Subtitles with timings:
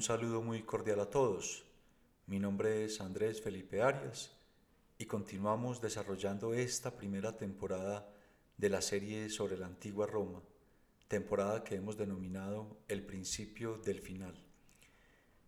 [0.00, 1.66] Un saludo muy cordial a todos.
[2.26, 4.34] Mi nombre es Andrés Felipe Arias
[4.96, 8.10] y continuamos desarrollando esta primera temporada
[8.56, 10.40] de la serie sobre la antigua Roma,
[11.06, 14.42] temporada que hemos denominado El principio del final.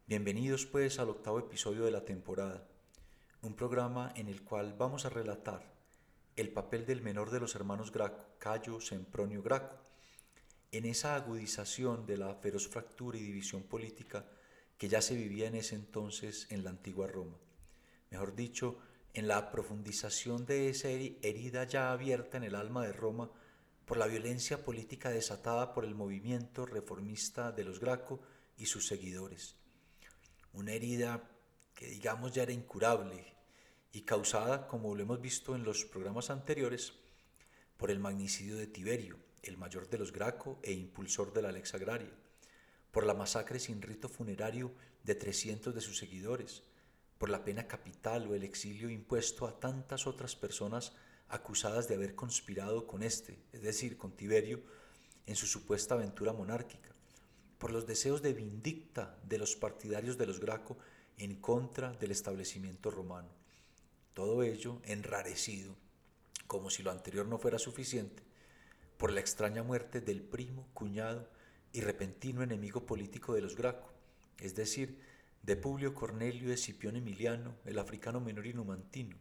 [0.06, 2.68] Bienvenidos pues al octavo episodio de la temporada,
[3.40, 5.72] un programa en el cual vamos a relatar
[6.36, 9.78] el papel del menor de los hermanos Graco, Cayo Sempronio Graco,
[10.72, 14.26] en esa agudización de la feroz fractura y división política
[14.82, 17.38] que ya se vivía en ese entonces en la antigua Roma.
[18.10, 18.80] Mejor dicho,
[19.14, 23.30] en la profundización de esa herida ya abierta en el alma de Roma
[23.86, 28.22] por la violencia política desatada por el movimiento reformista de los Graco
[28.58, 29.54] y sus seguidores.
[30.52, 31.30] Una herida
[31.76, 33.24] que digamos ya era incurable
[33.92, 36.92] y causada, como lo hemos visto en los programas anteriores,
[37.76, 41.72] por el magnicidio de Tiberio, el mayor de los Graco e impulsor de la Lex
[41.74, 42.10] Agraria,
[42.92, 44.70] por la masacre sin rito funerario
[45.02, 46.62] de 300 de sus seguidores,
[47.18, 50.92] por la pena capital o el exilio impuesto a tantas otras personas
[51.28, 54.62] acusadas de haber conspirado con este, es decir, con Tiberio,
[55.26, 56.90] en su supuesta aventura monárquica,
[57.58, 60.76] por los deseos de vindicta de los partidarios de los Graco
[61.16, 63.28] en contra del establecimiento romano.
[64.12, 65.74] Todo ello enrarecido,
[66.46, 68.22] como si lo anterior no fuera suficiente,
[68.98, 71.28] por la extraña muerte del primo, cuñado
[71.72, 73.92] y repentino enemigo político de los Graco,
[74.38, 75.00] es decir,
[75.42, 79.16] de Publio Cornelio Escipión Emiliano, el africano menor y numantino,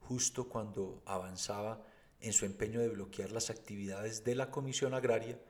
[0.00, 1.84] justo cuando avanzaba
[2.20, 5.40] en su empeño de bloquear las actividades de la Comisión Agraria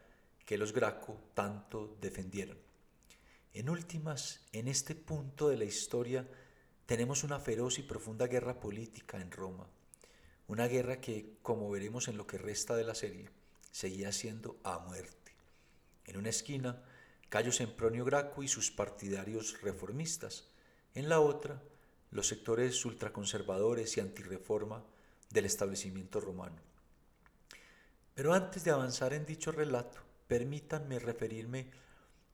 [0.45, 2.59] que los Graco tanto defendieron.
[3.53, 6.29] En últimas, en este punto de la historia
[6.87, 9.69] tenemos una feroz y profunda guerra política en Roma,
[10.47, 13.29] una guerra que, como veremos en lo que resta de la serie,
[13.71, 15.26] seguía siendo a muerte.
[16.07, 16.83] En una esquina,
[17.29, 20.49] Cayo Sempronio Graco y sus partidarios reformistas.
[20.95, 21.61] En la otra,
[22.11, 24.85] los sectores ultraconservadores y antirreforma
[25.31, 26.57] del establecimiento romano.
[28.15, 31.71] Pero antes de avanzar en dicho relato, permítanme referirme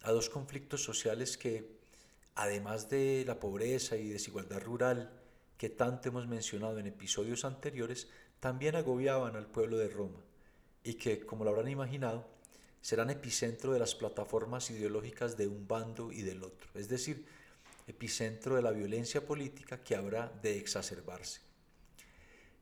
[0.03, 1.81] a dos conflictos sociales que,
[2.35, 5.11] además de la pobreza y desigualdad rural
[5.57, 8.09] que tanto hemos mencionado en episodios anteriores,
[8.41, 10.21] también agobiaban al pueblo de Roma
[10.85, 12.27] y que, como lo habrán imaginado,
[12.83, 17.25] serán epicentro de las plataformas ideológicas de un bando y del otro, es decir,
[17.87, 21.41] epicentro de la violencia política que habrá de exacerbarse.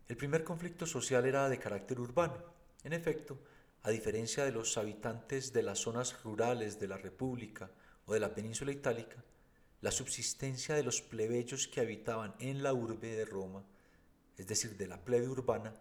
[0.08, 2.36] El primer conflicto social era de carácter urbano.
[2.84, 3.38] En efecto,
[3.82, 7.70] a diferencia de los habitantes de las zonas rurales de la República
[8.06, 9.24] o de la península itálica,
[9.80, 13.64] la subsistencia de los plebeyos que habitaban en la urbe de Roma,
[14.36, 15.72] es decir, de la plebe urbana,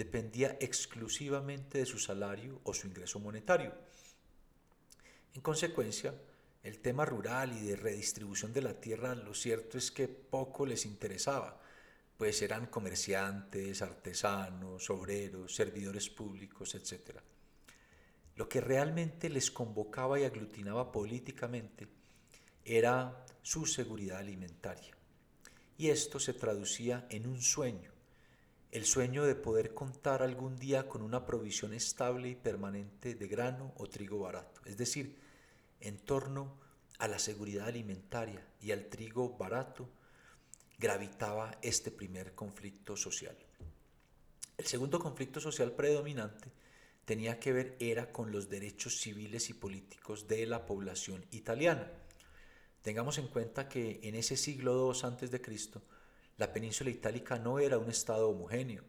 [0.00, 3.74] dependía exclusivamente de su salario o su ingreso monetario.
[5.34, 6.14] En consecuencia,
[6.62, 10.86] el tema rural y de redistribución de la tierra, lo cierto es que poco les
[10.86, 11.60] interesaba,
[12.16, 17.18] pues eran comerciantes, artesanos, obreros, servidores públicos, etc.
[18.36, 21.88] Lo que realmente les convocaba y aglutinaba políticamente
[22.64, 24.96] era su seguridad alimentaria.
[25.76, 27.99] Y esto se traducía en un sueño,
[28.72, 33.72] el sueño de poder contar algún día con una provisión estable y permanente de grano
[33.76, 35.18] o trigo barato, es decir,
[35.80, 36.56] en torno
[36.98, 39.88] a la seguridad alimentaria y al trigo barato
[40.78, 43.36] gravitaba este primer conflicto social.
[44.56, 46.52] El segundo conflicto social predominante
[47.04, 51.90] tenía que ver era con los derechos civiles y políticos de la población italiana.
[52.82, 55.82] Tengamos en cuenta que en ese siglo II antes de Cristo
[56.40, 58.82] la península itálica no era un estado homogéneo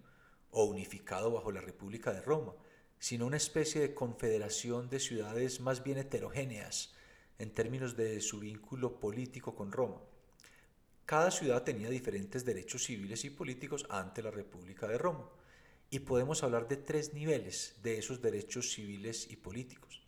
[0.51, 2.53] o unificado bajo la República de Roma,
[2.97, 6.93] sino una especie de confederación de ciudades más bien heterogéneas
[7.39, 9.99] en términos de su vínculo político con Roma.
[11.05, 15.27] Cada ciudad tenía diferentes derechos civiles y políticos ante la República de Roma,
[15.89, 20.01] y podemos hablar de tres niveles de esos derechos civiles y políticos.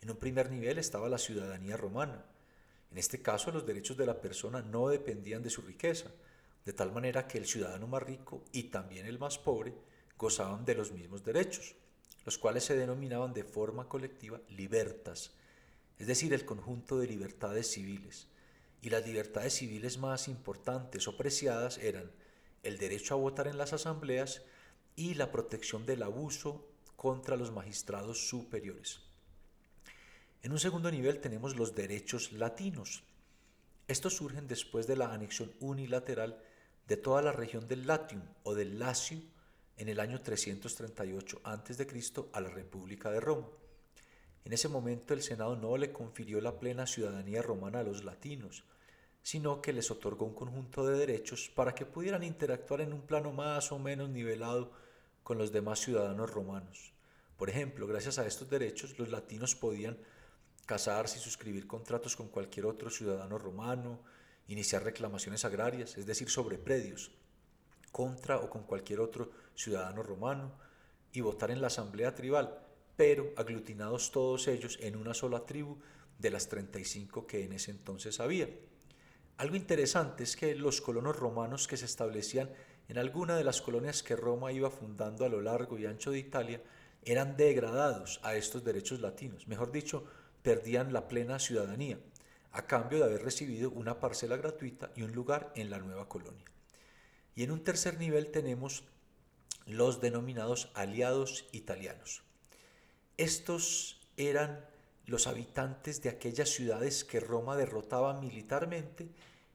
[0.00, 2.24] En un primer nivel estaba la ciudadanía romana.
[2.90, 6.10] En este caso los derechos de la persona no dependían de su riqueza,
[6.64, 9.74] de tal manera que el ciudadano más rico y también el más pobre
[10.16, 11.74] gozaban de los mismos derechos,
[12.24, 15.32] los cuales se denominaban de forma colectiva libertas,
[15.98, 18.28] es decir, el conjunto de libertades civiles.
[18.82, 22.10] Y las libertades civiles más importantes o preciadas eran
[22.62, 24.42] el derecho a votar en las asambleas
[24.96, 26.66] y la protección del abuso
[26.96, 29.00] contra los magistrados superiores.
[30.42, 33.02] En un segundo nivel tenemos los derechos latinos.
[33.88, 36.42] Estos surgen después de la anexión unilateral
[36.86, 39.18] de toda la región del Latium o del Lacio
[39.76, 41.86] en el año 338 a.C.
[42.32, 43.48] a la República de Roma.
[44.44, 48.64] En ese momento el Senado no le confirió la plena ciudadanía romana a los latinos,
[49.22, 53.32] sino que les otorgó un conjunto de derechos para que pudieran interactuar en un plano
[53.32, 54.70] más o menos nivelado
[55.22, 56.92] con los demás ciudadanos romanos.
[57.38, 59.96] Por ejemplo, gracias a estos derechos, los latinos podían
[60.66, 64.00] casarse y suscribir contratos con cualquier otro ciudadano romano,
[64.48, 67.12] iniciar reclamaciones agrarias, es decir, sobre predios,
[67.92, 70.52] contra o con cualquier otro ciudadano romano,
[71.12, 72.58] y votar en la asamblea tribal,
[72.96, 75.78] pero aglutinados todos ellos en una sola tribu
[76.18, 78.48] de las 35 que en ese entonces había.
[79.36, 82.50] Algo interesante es que los colonos romanos que se establecían
[82.88, 86.18] en alguna de las colonias que Roma iba fundando a lo largo y ancho de
[86.18, 86.62] Italia
[87.04, 90.04] eran degradados a estos derechos latinos, mejor dicho,
[90.42, 91.98] perdían la plena ciudadanía,
[92.54, 96.44] a cambio de haber recibido una parcela gratuita y un lugar en la nueva colonia.
[97.34, 98.84] Y en un tercer nivel tenemos
[99.66, 102.22] los denominados aliados italianos.
[103.16, 104.64] Estos eran
[105.06, 109.08] los habitantes de aquellas ciudades que Roma derrotaba militarmente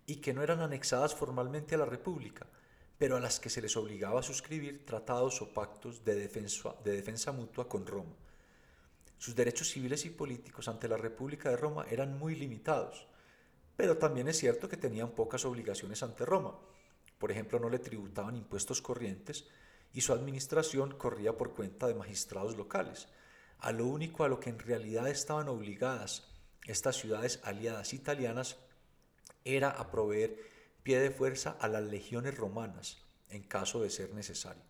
[0.05, 2.47] y que no eran anexadas formalmente a la República,
[2.97, 6.91] pero a las que se les obligaba a suscribir tratados o pactos de defensa, de
[6.91, 8.13] defensa mutua con Roma.
[9.19, 13.05] Sus derechos civiles y políticos ante la República de Roma eran muy limitados,
[13.77, 16.57] pero también es cierto que tenían pocas obligaciones ante Roma.
[17.19, 19.47] Por ejemplo, no le tributaban impuestos corrientes
[19.93, 23.07] y su administración corría por cuenta de magistrados locales
[23.59, 26.23] a lo único a lo que en realidad estaban obligadas
[26.65, 28.57] estas ciudades aliadas italianas
[29.43, 30.37] era a proveer
[30.83, 34.63] pie de fuerza a las legiones romanas en caso de ser necesario.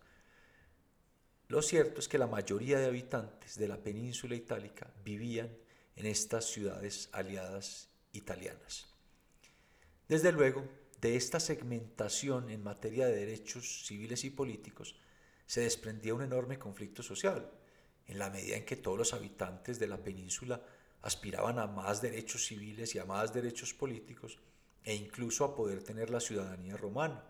[1.50, 5.50] Lo cierto es que la mayoría de habitantes de la península itálica vivían
[5.96, 8.86] en estas ciudades aliadas italianas.
[10.06, 10.64] Desde luego,
[11.00, 14.94] de esta segmentación en materia de derechos civiles y políticos
[15.44, 17.50] se desprendía un enorme conflicto social
[18.06, 20.62] en la medida en que todos los habitantes de la península
[21.02, 24.38] aspiraban a más derechos civiles y a más derechos políticos
[24.84, 27.24] e incluso a poder tener la ciudadanía romana.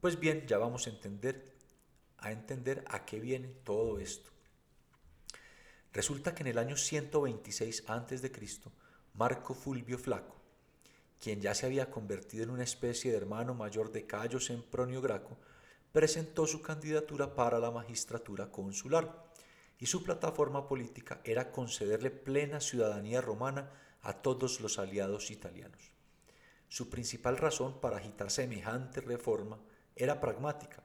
[0.00, 1.55] Pues bien, ya vamos a entender
[2.18, 4.30] a entender a qué viene todo esto.
[5.92, 8.30] Resulta que en el año 126 a.C.,
[9.14, 10.36] Marco Fulvio Flaco,
[11.18, 15.38] quien ya se había convertido en una especie de hermano mayor de Cayo Sempronio Graco,
[15.92, 19.24] presentó su candidatura para la magistratura consular
[19.78, 23.70] y su plataforma política era concederle plena ciudadanía romana
[24.02, 25.92] a todos los aliados italianos.
[26.68, 29.58] Su principal razón para agitar semejante reforma
[29.94, 30.82] era pragmática.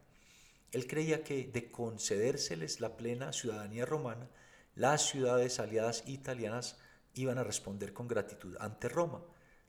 [0.71, 4.29] Él creía que de concedérseles la plena ciudadanía romana,
[4.75, 6.77] las ciudades aliadas italianas
[7.13, 9.21] iban a responder con gratitud ante Roma,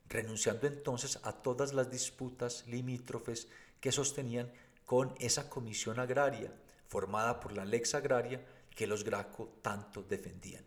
[0.07, 3.47] renunciando entonces a todas las disputas limítrofes
[3.81, 4.51] que sostenían
[4.85, 6.53] con esa comisión agraria,
[6.87, 8.45] formada por la lex agraria
[8.75, 10.63] que los Graco tanto defendían.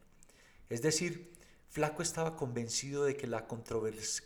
[0.69, 1.33] Es decir,
[1.69, 3.47] Flaco estaba convencido de que la,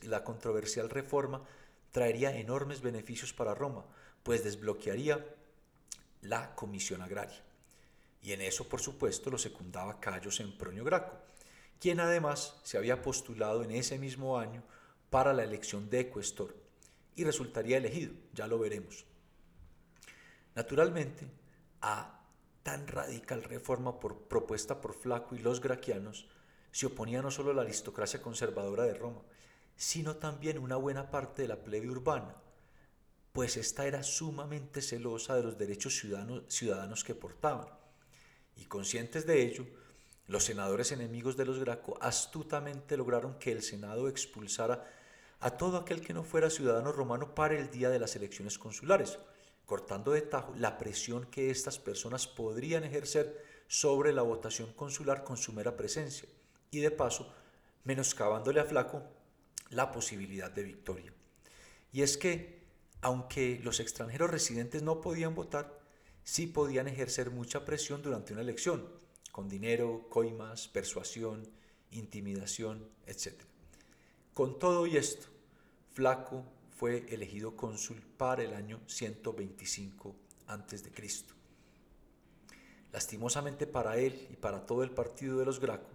[0.03, 1.45] la controversial reforma
[1.91, 3.85] traería enormes beneficios para Roma,
[4.23, 5.25] pues desbloquearía
[6.22, 7.43] la comisión agraria.
[8.22, 11.17] Y en eso, por supuesto, lo secundaba Cayo Sempronio Graco,
[11.78, 14.62] quien además se había postulado en ese mismo año
[15.08, 16.55] para la elección de ecuestor
[17.17, 19.05] y resultaría elegido, ya lo veremos.
[20.55, 21.26] Naturalmente,
[21.81, 22.20] a
[22.62, 26.28] tan radical reforma propuesta por Flaco y los graquianos
[26.72, 29.22] se oponía no solo la aristocracia conservadora de Roma,
[29.76, 32.34] sino también una buena parte de la plebe urbana,
[33.32, 37.69] pues ésta era sumamente celosa de los derechos ciudadanos, ciudadanos que portaban.
[38.56, 39.67] Y conscientes de ello,
[40.27, 44.89] los senadores enemigos de los Graco astutamente lograron que el Senado expulsara
[45.41, 49.19] a todo aquel que no fuera ciudadano romano para el día de las elecciones consulares,
[49.65, 55.37] cortando de tajo la presión que estas personas podrían ejercer sobre la votación consular con
[55.37, 56.29] su mera presencia
[56.70, 57.32] y de paso
[57.84, 59.03] menoscabándole a Flaco
[59.70, 61.13] la posibilidad de victoria.
[61.93, 62.59] Y es que,
[63.03, 65.81] aunque los extranjeros residentes no podían votar,
[66.23, 68.89] sí podían ejercer mucha presión durante una elección,
[69.33, 71.49] con dinero, coimas, persuasión,
[71.91, 73.35] intimidación, etc.
[74.35, 75.27] Con todo y esto,
[75.93, 76.45] Flaco
[76.77, 80.15] fue elegido cónsul para el año 125
[80.47, 80.93] a.C.
[82.93, 85.91] Lastimosamente para él y para todo el partido de los Graco,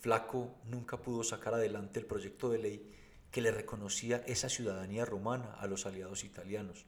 [0.00, 2.94] Flaco nunca pudo sacar adelante el proyecto de ley
[3.34, 6.86] que le reconocía esa ciudadanía romana a los aliados italianos.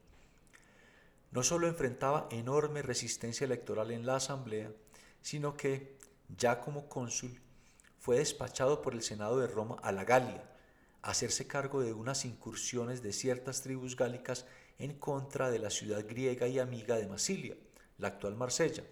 [1.32, 4.70] No solo enfrentaba enorme resistencia electoral en la Asamblea,
[5.22, 5.98] sino que,
[6.38, 7.40] ya como cónsul,
[7.98, 10.48] fue despachado por el Senado de Roma a la Galia,
[11.02, 14.46] hacerse cargo de unas incursiones de ciertas tribus gálicas
[14.78, 17.56] en contra de la ciudad griega y amiga de Masilia,
[17.98, 18.84] la actual Marsella.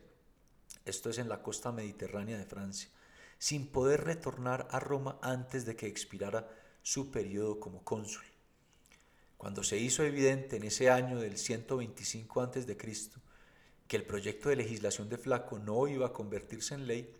[0.84, 2.90] Esto es en la costa mediterránea de Francia.
[3.38, 6.48] sin poder retornar a Roma antes de que expirara
[6.84, 8.22] su periodo como cónsul.
[9.38, 12.76] Cuando se hizo evidente en ese año del 125 a.C.
[13.88, 17.10] que el proyecto de legislación de Flaco no iba a convertirse en ley,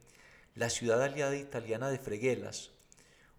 [0.54, 2.73] la ciudad aliada italiana de Freguelas,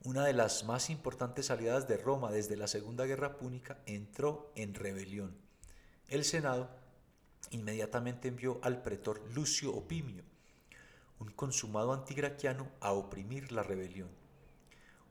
[0.03, 4.74] una de las más importantes aliadas de Roma desde la Segunda Guerra Púnica, entró en
[4.74, 5.38] rebelión.
[6.08, 6.72] El Senado
[7.51, 10.24] inmediatamente envió al pretor Lucio Opimio,
[11.20, 14.25] un consumado antigraquiano, a oprimir la rebelión.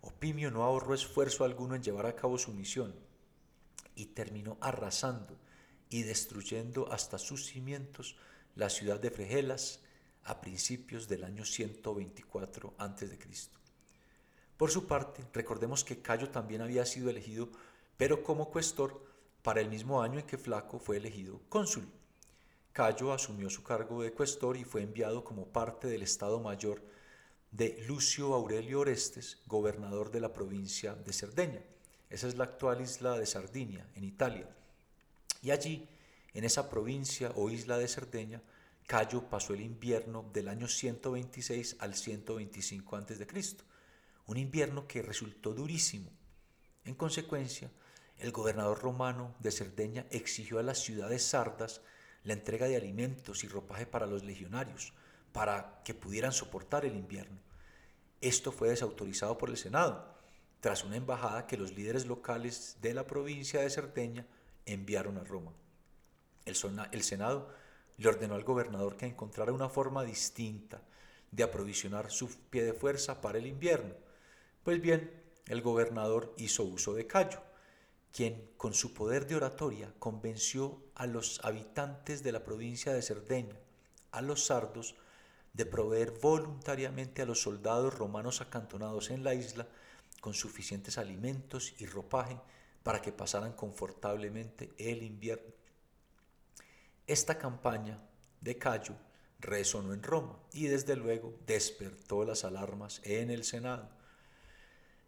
[0.07, 2.95] Opimio no ahorró esfuerzo alguno en llevar a cabo su misión
[3.95, 5.39] y terminó arrasando
[5.89, 8.17] y destruyendo hasta sus cimientos
[8.55, 9.81] la ciudad de Fregelas
[10.25, 13.19] a principios del año 124 a.C.
[14.59, 17.49] Por su parte, recordemos que Cayo también había sido elegido,
[17.97, 19.03] pero como cuestor,
[19.43, 21.89] para el mismo año en que Flaco fue elegido cónsul.
[22.73, 26.83] Cayo asumió su cargo de cuestor y fue enviado como parte del Estado Mayor
[27.55, 31.63] de Lucio Aurelio Orestes, gobernador de la provincia de Cerdeña.
[32.11, 34.49] Esa es la actual isla de Sardinia, en Italia.
[35.41, 35.89] Y allí,
[36.33, 38.43] en esa provincia o isla de Cerdeña,
[38.89, 43.27] Cayo pasó el invierno del año 126 al 125 a.C.,
[44.27, 46.11] un invierno que resultó durísimo.
[46.85, 47.71] En consecuencia,
[48.19, 51.83] el gobernador romano de Cerdeña exigió a las ciudades sardas
[52.25, 54.93] la entrega de alimentos y ropaje para los legionarios,
[55.35, 57.41] para que pudieran soportar el invierno.
[58.21, 60.15] Esto fue desautorizado por el Senado,
[60.61, 64.29] tras una embajada que los líderes locales de la provincia de Cerdeña
[64.65, 65.53] enviaron a Roma.
[66.45, 67.49] El, Senado
[67.97, 70.81] le ordenó al gobernador que encontrara una forma distinta
[71.33, 73.97] de aprovisionar su pie de fuerza para el invierno.
[74.63, 75.11] Pues bien,
[75.49, 77.43] el gobernador hizo uso de Cayo,
[78.13, 83.57] quien con su poder de oratoria convenció a los habitantes de la provincia de Cerdeña,
[84.13, 84.95] a los sardos,
[85.55, 89.67] de proveer voluntariamente a los soldados romanos acantonados en la isla
[90.21, 92.39] con suficientes alimentos y ropaje
[92.83, 95.55] para que pasaran confortablemente el invierno.
[97.07, 97.99] Esta campaña
[98.43, 98.95] de Cayo
[99.41, 103.89] resonó en Roma y desde luego despertó las alarmas en el Senado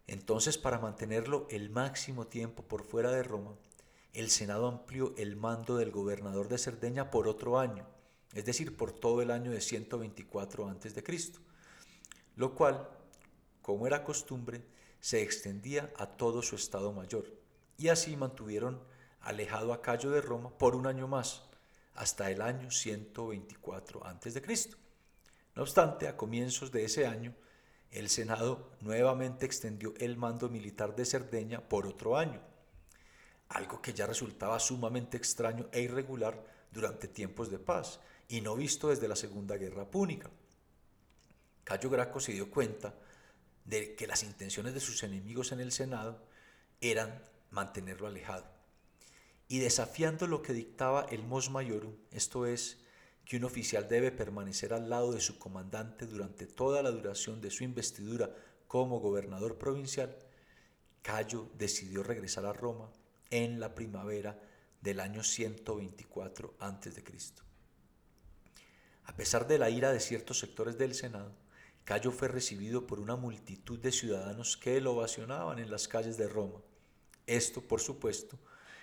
[0.07, 3.55] entonces, para mantenerlo el máximo tiempo por fuera de Roma,
[4.13, 7.85] el Senado amplió el mando del gobernador de Cerdeña por otro año,
[8.33, 11.03] es decir, por todo el año de 124 a.C.,
[12.35, 12.89] lo cual,
[13.61, 14.63] como era costumbre,
[14.99, 17.25] se extendía a todo su estado mayor,
[17.77, 18.81] y así mantuvieron
[19.21, 21.43] alejado a Cayo de Roma por un año más,
[21.95, 24.43] hasta el año 124 a.C.
[25.55, 27.33] No obstante, a comienzos de ese año,
[27.91, 32.41] el Senado nuevamente extendió el mando militar de Cerdeña por otro año,
[33.49, 38.89] algo que ya resultaba sumamente extraño e irregular durante tiempos de paz y no visto
[38.89, 40.29] desde la Segunda Guerra Púnica.
[41.63, 42.95] Cayo Graco se dio cuenta
[43.65, 46.23] de que las intenciones de sus enemigos en el Senado
[46.81, 48.45] eran mantenerlo alejado.
[49.47, 52.77] Y desafiando lo que dictaba el Mos Maiorum, esto es,
[53.25, 57.51] que un oficial debe permanecer al lado de su comandante durante toda la duración de
[57.51, 58.33] su investidura
[58.67, 60.15] como gobernador provincial,
[61.01, 62.89] Cayo decidió regresar a Roma
[63.29, 64.39] en la primavera
[64.81, 67.03] del año 124 a.C.
[69.07, 71.31] A pesar de la ira de ciertos sectores del Senado,
[71.85, 76.27] Cayo fue recibido por una multitud de ciudadanos que lo ovacionaban en las calles de
[76.27, 76.59] Roma.
[77.25, 78.37] Esto, por supuesto,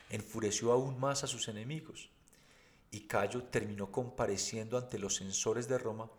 [0.08, 2.08] enfureció aún más a sus enemigos,
[2.90, 6.10] y Cayo terminó compareciendo ante los censores de Roma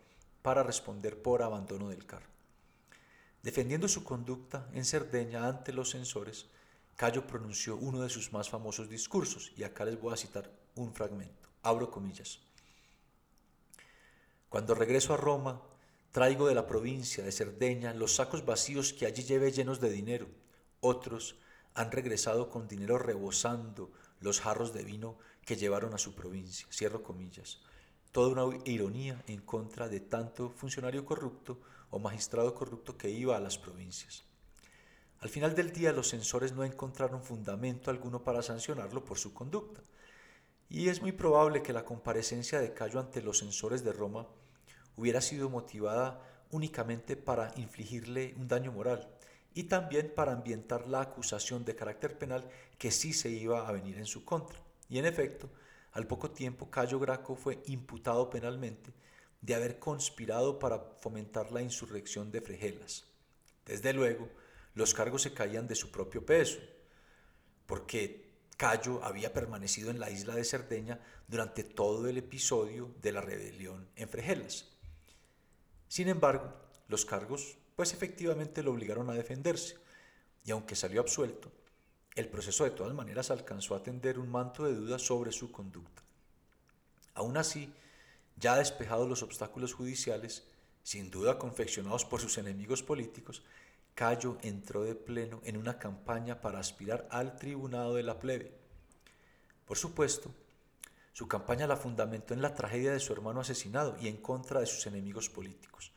[0.42, 2.30] para responder por abandono del cargo.
[3.42, 6.46] Defendiendo su conducta en Cerdeña ante los censores,
[6.94, 10.94] Cayo pronunció uno de sus más famosos discursos, y acá les voy a citar un
[10.94, 11.48] fragmento.
[11.62, 12.38] Abro comillas.
[14.48, 15.62] Cuando regreso a Roma,
[16.12, 20.28] traigo de la provincia de Cerdeña los sacos vacíos que allí llevé llenos de dinero.
[20.80, 21.36] Otros
[21.74, 26.66] han regresado con dinero rebosando los jarros de vino que llevaron a su provincia.
[26.72, 27.60] Cierro comillas.
[28.12, 31.60] Toda una ironía en contra de tanto funcionario corrupto
[31.90, 34.24] o magistrado corrupto que iba a las provincias.
[35.20, 39.82] Al final del día los censores no encontraron fundamento alguno para sancionarlo por su conducta.
[40.68, 44.26] Y es muy probable que la comparecencia de Cayo ante los censores de Roma
[44.96, 46.20] hubiera sido motivada
[46.50, 49.08] únicamente para infligirle un daño moral
[49.54, 53.96] y también para ambientar la acusación de carácter penal que sí se iba a venir
[53.98, 54.58] en su contra.
[54.88, 55.48] Y en efecto,
[55.92, 58.92] al poco tiempo Cayo Graco fue imputado penalmente
[59.40, 63.04] de haber conspirado para fomentar la insurrección de Fregelas.
[63.64, 64.28] Desde luego,
[64.74, 66.58] los cargos se caían de su propio peso,
[67.66, 68.25] porque
[68.56, 70.98] Cayo había permanecido en la isla de Cerdeña
[71.28, 74.66] durante todo el episodio de la rebelión en Fregelas.
[75.88, 76.54] Sin embargo,
[76.88, 79.76] los cargos pues efectivamente lo obligaron a defenderse,
[80.44, 81.52] y aunque salió absuelto,
[82.14, 86.02] el proceso de todas maneras alcanzó a tender un manto de dudas sobre su conducta.
[87.12, 87.70] Aún así,
[88.36, 90.44] ya despejados los obstáculos judiciales,
[90.82, 93.42] sin duda confeccionados por sus enemigos políticos,
[93.96, 98.52] Cayo entró de pleno en una campaña para aspirar al tribunado de la plebe.
[99.64, 100.34] Por supuesto,
[101.14, 104.66] su campaña la fundamentó en la tragedia de su hermano asesinado y en contra de
[104.66, 105.94] sus enemigos políticos,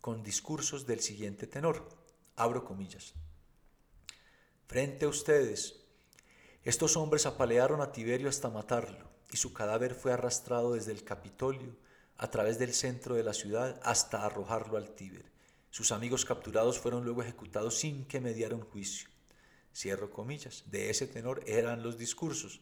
[0.00, 1.88] con discursos del siguiente tenor,
[2.36, 3.14] abro comillas.
[4.68, 5.80] Frente a ustedes,
[6.62, 11.74] estos hombres apalearon a Tiberio hasta matarlo, y su cadáver fue arrastrado desde el Capitolio
[12.16, 15.39] a través del centro de la ciudad hasta arrojarlo al Tíber.
[15.70, 19.08] Sus amigos capturados fueron luego ejecutados sin que mediara juicio.
[19.72, 20.64] Cierro comillas.
[20.66, 22.60] De ese tenor eran los discursos.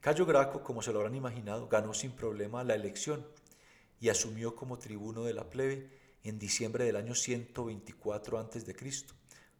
[0.00, 3.26] Cayo Graco, como se lo habrán imaginado, ganó sin problema la elección
[4.00, 5.90] y asumió como tribuno de la plebe
[6.24, 8.76] en diciembre del año 124 a.C.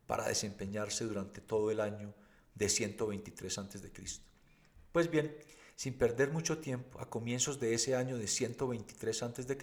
[0.07, 2.15] para desempeñarse durante todo el año
[2.55, 3.93] de 123 a.C.
[4.93, 5.37] Pues bien,
[5.77, 9.59] sin perder mucho tiempo, a comienzos de ese año de 123 a.C.,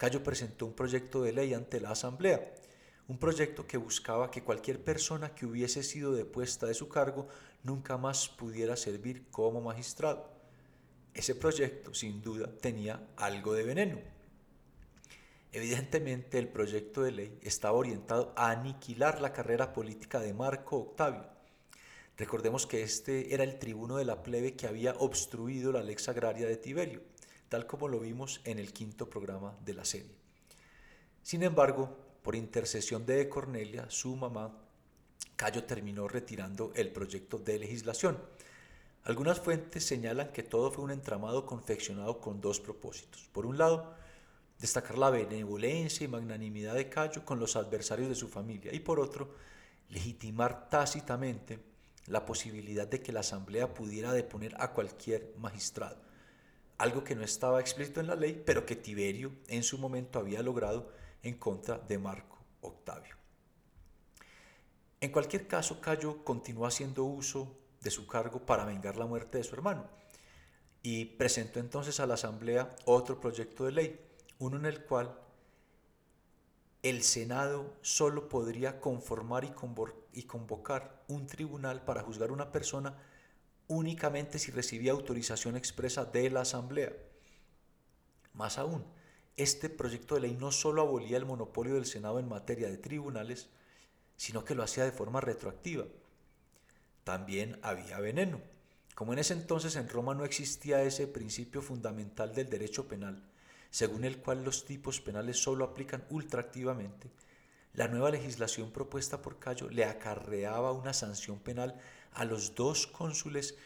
[0.00, 2.54] Cayo presentó un proyecto de ley ante la Asamblea,
[3.06, 7.28] un proyecto que buscaba que cualquier persona que hubiese sido depuesta de su cargo
[7.64, 10.32] nunca más pudiera servir como magistrado.
[11.12, 13.98] Ese proyecto, sin duda, tenía algo de veneno.
[15.52, 21.26] Evidentemente, el proyecto de ley estaba orientado a aniquilar la carrera política de Marco Octavio.
[22.16, 26.46] Recordemos que este era el tribuno de la plebe que había obstruido la lex agraria
[26.46, 27.02] de Tiberio,
[27.50, 30.14] tal como lo vimos en el quinto programa de la serie.
[31.22, 34.56] Sin embargo, por intercesión de Cornelia, su mamá,
[35.36, 38.18] Cayo terminó retirando el proyecto de legislación.
[39.04, 43.28] Algunas fuentes señalan que todo fue un entramado confeccionado con dos propósitos.
[43.32, 43.94] Por un lado,
[44.58, 49.00] destacar la benevolencia y magnanimidad de Cayo con los adversarios de su familia y por
[49.00, 49.34] otro,
[49.88, 51.58] legitimar tácitamente
[52.06, 55.96] la posibilidad de que la asamblea pudiera deponer a cualquier magistrado,
[56.80, 60.42] algo que no estaba explícito en la ley, pero que Tiberio en su momento había
[60.42, 60.90] logrado
[61.22, 63.16] en contra de Marco Octavio.
[64.98, 69.44] En cualquier caso, Cayo continuó haciendo uso de su cargo para vengar la muerte de
[69.44, 69.84] su hermano
[70.82, 74.00] y presentó entonces a la Asamblea otro proyecto de ley,
[74.38, 75.14] uno en el cual
[76.82, 79.44] el Senado solo podría conformar
[80.14, 82.96] y convocar un tribunal para juzgar a una persona
[83.70, 86.92] únicamente si recibía autorización expresa de la Asamblea.
[88.34, 88.84] Más aún,
[89.36, 93.48] este proyecto de ley no solo abolía el monopolio del Senado en materia de tribunales,
[94.16, 95.84] sino que lo hacía de forma retroactiva.
[97.04, 98.40] También había veneno.
[98.96, 103.22] Como en ese entonces en Roma no existía ese principio fundamental del derecho penal,
[103.70, 107.08] según el cual los tipos penales solo aplican ultraactivamente,
[107.72, 111.78] la nueva legislación propuesta por Cayo le acarreaba una sanción penal
[112.12, 113.56] a los dos cónsules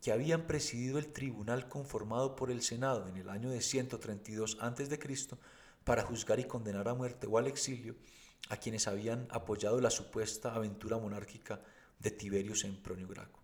[0.00, 4.98] que habían presidido el tribunal conformado por el Senado en el año de 132 a.C.
[5.84, 7.96] para juzgar y condenar a muerte o al exilio
[8.48, 11.60] a quienes habían apoyado la supuesta aventura monárquica
[11.98, 13.40] de Tiberio Sempronio Graco.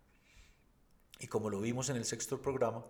[1.18, 2.84] Y como lo vimos en el sexto programa,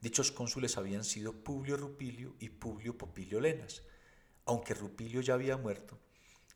[0.00, 3.82] dichos cónsules habían sido Publio Rupilio y Publio Popilio Lenas.
[4.44, 5.98] Aunque Rupilio ya había muerto,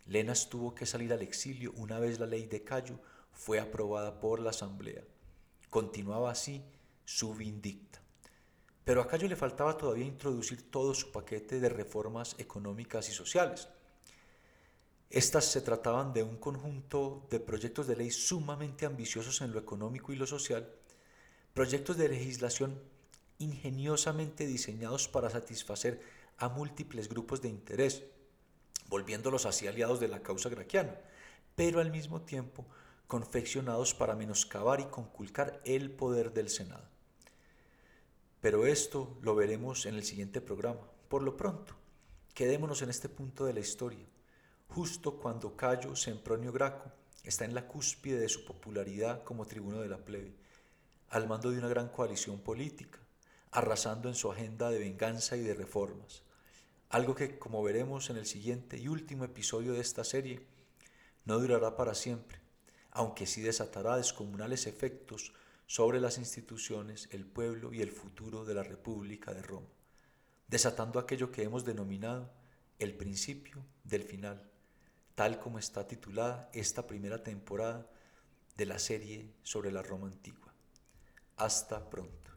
[0.06, 2.98] Lenas tuvo que salir al exilio una vez la ley de Cayo
[3.32, 5.02] fue aprobada por la Asamblea.
[5.70, 6.64] Continuaba así
[7.04, 8.00] su vindicta.
[8.84, 13.68] Pero a Cayo le faltaba todavía introducir todo su paquete de reformas económicas y sociales.
[15.10, 20.12] Estas se trataban de un conjunto de proyectos de ley sumamente ambiciosos en lo económico
[20.12, 20.72] y lo social,
[21.52, 22.80] proyectos de legislación
[23.38, 26.00] ingeniosamente diseñados para satisfacer
[26.36, 28.04] a múltiples grupos de interés,
[28.88, 30.98] volviéndolos así aliados de la causa graquiana,
[31.54, 32.66] pero al mismo tiempo
[33.06, 36.88] confeccionados para menoscabar y conculcar el poder del Senado.
[38.40, 40.80] Pero esto lo veremos en el siguiente programa.
[41.08, 41.74] Por lo pronto,
[42.34, 44.06] quedémonos en este punto de la historia
[44.70, 46.90] justo cuando Cayo Sempronio Graco
[47.24, 50.34] está en la cúspide de su popularidad como tribuno de la plebe,
[51.10, 53.00] al mando de una gran coalición política,
[53.50, 56.22] arrasando en su agenda de venganza y de reformas,
[56.90, 60.46] algo que, como veremos en el siguiente y último episodio de esta serie,
[61.24, 62.38] no durará para siempre,
[62.90, 65.32] aunque sí desatará descomunales efectos
[65.66, 69.68] sobre las instituciones, el pueblo y el futuro de la República de Roma,
[70.48, 72.30] desatando aquello que hemos denominado
[72.78, 74.50] el principio del final
[75.20, 77.86] tal como está titulada esta primera temporada
[78.56, 80.50] de la serie sobre la Roma antigua.
[81.36, 82.29] Hasta pronto.